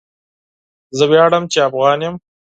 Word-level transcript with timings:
زه 0.97 1.03
وياړم 1.11 1.43
چي 1.51 1.57
افغان 1.67 1.99
يم. 2.07 2.15